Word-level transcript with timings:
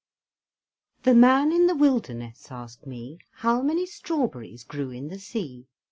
The 1.03 1.13
man 1.13 1.51
in 1.51 1.67
the 1.67 1.75
wilderness 1.75 2.47
asked 2.51 2.87
me, 2.87 3.19
How 3.33 3.61
many 3.61 3.85
strawberries 3.85 4.63
grew 4.63 4.89
in 4.89 5.09
the 5.09 5.19
sea? 5.19 5.67